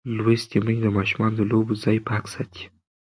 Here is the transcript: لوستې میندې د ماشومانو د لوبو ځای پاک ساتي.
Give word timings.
لوستې 0.15 0.57
میندې 0.65 0.81
د 0.83 0.87
ماشومانو 0.97 1.37
د 1.37 1.41
لوبو 1.51 1.73
ځای 1.83 1.97
پاک 2.09 2.23
ساتي. 2.33 2.63